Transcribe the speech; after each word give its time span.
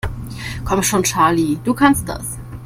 Komm 0.65 0.81
schon, 0.81 1.03
Charlie, 1.03 1.59
du 1.63 1.75
kannst 1.75 2.09
das! 2.09 2.39